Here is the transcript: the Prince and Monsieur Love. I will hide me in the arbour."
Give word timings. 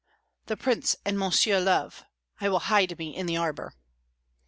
the 0.47 0.57
Prince 0.57 0.95
and 1.05 1.19
Monsieur 1.19 1.59
Love. 1.59 2.05
I 2.39 2.49
will 2.49 2.57
hide 2.73 2.97
me 2.97 3.15
in 3.15 3.27
the 3.27 3.37
arbour." 3.37 3.75